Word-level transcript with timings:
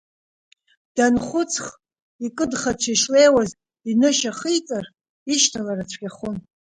Данхәыцх 0.95 1.65
икыдхаҽа 2.25 2.89
ишлеиуаз 2.93 3.51
инышьа 3.89 4.31
хиҵар, 4.39 4.85
ишьҭалара 5.33 5.89
цәгьахон. 5.89 6.37